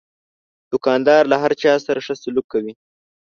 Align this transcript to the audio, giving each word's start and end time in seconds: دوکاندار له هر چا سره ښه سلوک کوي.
دوکاندار 0.71 1.23
له 1.31 1.35
هر 1.43 1.51
چا 1.61 1.73
سره 1.85 1.99
ښه 2.05 2.13
سلوک 2.23 2.45
کوي. 2.53 2.73